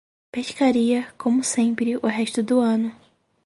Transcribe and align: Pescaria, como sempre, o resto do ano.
Pescaria, 0.31 1.13
como 1.15 1.43
sempre, 1.55 1.89
o 1.97 2.07
resto 2.17 2.41
do 2.41 2.57
ano. 2.59 2.91